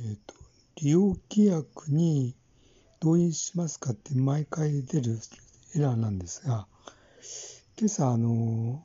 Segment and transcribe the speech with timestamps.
[0.00, 0.34] えっ、と、
[0.76, 2.34] 利用規約に
[3.00, 5.18] 同意しますかって毎回出る
[5.74, 6.66] エラーなんですが、
[7.78, 8.82] 今朝、あの、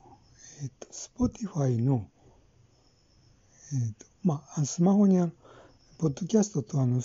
[0.62, 2.06] えっ、と、Spotify の、
[3.72, 5.32] えっ、と、まあ、スマホにあの、
[5.98, 7.00] ポッドキャストとあの、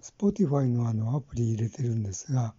[0.00, 2.54] Spotify のあのアプリ入れてるんですが、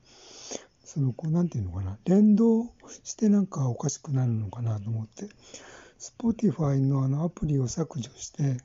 [0.85, 2.71] その、こう、なんていうのかな、連動
[3.03, 5.27] してなんかおかしくなるのかなと思って、
[5.99, 8.57] Spotify のあのアプリを削除して、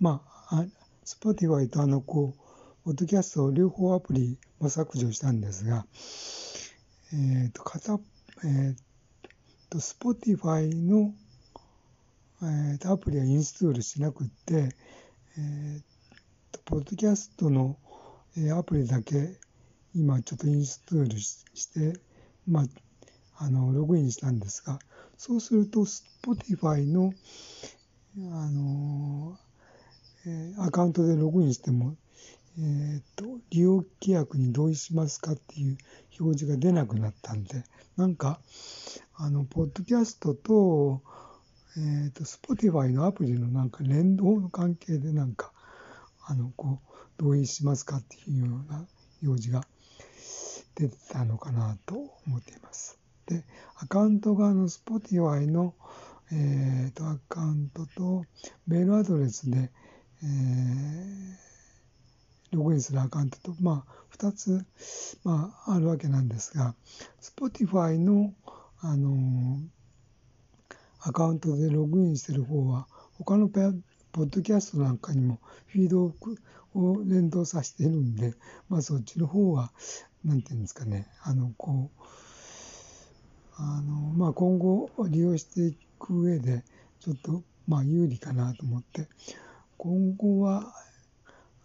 [0.00, 0.64] まあ、
[1.06, 5.86] Spotify とあの、こう、ポッドキャスト両方アプリを削除したんですが、
[7.12, 8.00] えっ、ー、と、片、
[8.42, 8.74] えっ、ー、
[9.70, 11.14] と、Spotify の、
[12.42, 14.74] えー、とアプリはインストールしなくって、
[15.38, 15.80] えー、
[16.50, 17.76] と、ポッドキャストの、
[18.36, 19.38] え、アプリだけ
[19.94, 21.40] 今ちょっとインストールし
[21.72, 21.98] て、
[22.46, 24.78] まあ、あの、ログインしたんですが、
[25.16, 27.14] そうすると、Spotify の、
[28.18, 28.75] あの、
[30.66, 31.94] アカウントでログインしても、
[32.58, 35.78] えー、っと、利用規約に同意しますかっていう
[36.18, 37.62] 表示が出なくなったんで、
[37.96, 38.40] なんか、
[39.14, 41.02] あの、ポッドキャストと、
[41.76, 45.52] えっ、と、Spotify のアプリのなんか連動の関係でなんか、
[46.26, 48.88] あの、こう、同意しますかっていうような
[49.22, 49.64] 表示が
[50.74, 51.94] 出てたのかなと
[52.26, 52.98] 思っています。
[53.26, 53.44] で、
[53.76, 55.76] アカウント側の Spotify の、
[56.32, 58.24] えっ、と、アカウントと
[58.66, 59.70] メールアドレスで、
[60.22, 64.64] えー、ログインするアカウントと、まあ、2つ、
[65.24, 66.74] まあ、あるわけなんですが、
[67.20, 68.34] Spotify の、
[68.80, 69.60] あの
[71.00, 75.38] アカウントでログインしてる方は、他のポッドキャストなんかにも
[75.68, 76.14] フィード
[76.74, 78.34] を連動させているんで、
[78.68, 79.72] まあそっちの方は、
[80.24, 82.02] なんていうんですかね、あの、こう、
[83.56, 86.64] あの、まあ今後利用していく上で、
[87.00, 89.08] ちょっと、まあ有利かなと思って、
[89.78, 90.74] 今後は、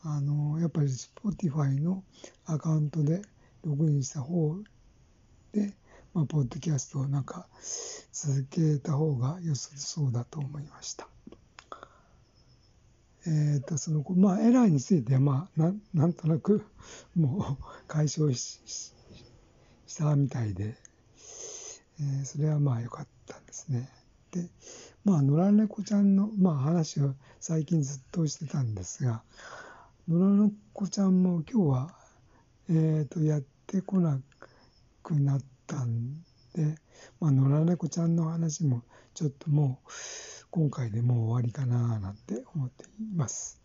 [0.03, 2.03] あの、やっぱり Spotify の
[2.45, 3.21] アカウントで
[3.63, 4.57] ログインした方
[5.53, 5.73] で、
[6.13, 7.47] まあ、ポッドキャストをなんか
[8.11, 11.07] 続けた方が良さそうだと思いました。
[13.27, 16.65] えっ、と、その、まあ、エラーについては、まあ、ななんとなく、
[17.15, 18.93] もう解消し
[19.95, 20.75] たみたいで、
[21.99, 23.89] えー、それはまあ良かったんですね。
[24.31, 24.49] で、
[25.03, 29.23] まあ、野良猫ちゃんの、まあ、話を最近ずっとしてたんですが、
[30.07, 31.95] 野良猫ちゃんも今日は、
[32.69, 34.19] えっ、ー、と、やってこな
[35.01, 36.21] くなったん
[36.53, 36.75] で、
[37.19, 38.83] まあ、野良猫ちゃんの話も
[39.15, 39.91] ちょっともう、
[40.51, 43.59] 今回でもう終わりかななんて思っています。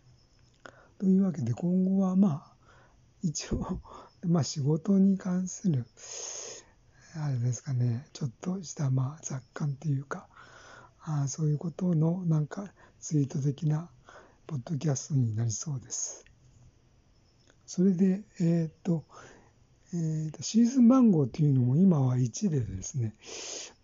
[0.99, 2.57] というわけで今後はまあ、
[3.23, 3.81] 一応、
[4.27, 5.85] まあ仕事に関する、
[7.15, 10.29] あれですかね、ちょっとしたまあ雑感というか、
[11.09, 13.89] あそういうことのなんかツイート的な
[14.47, 16.25] ポッドキャストになりそうです。
[17.65, 19.05] それで、えっ、と、
[19.93, 23.15] えーと、シーズン番号というのも今は1でですね、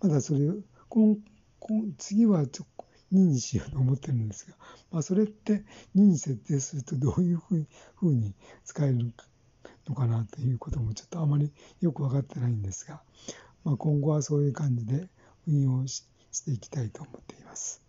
[0.00, 0.41] まだそれ、
[0.88, 1.16] 今
[1.60, 2.66] 今次はちょ
[3.12, 4.56] 2にしようと思ってるんですが、
[4.91, 7.43] まあ、それって2に設定するとどういう
[7.97, 8.34] ふうに
[8.65, 9.12] 使える
[9.87, 13.03] のかなということもちょっとあまりよく分かってないんですが、
[13.65, 15.09] まあ、今後はそういう感じで
[15.47, 17.82] 運用ししていきたいと思っています。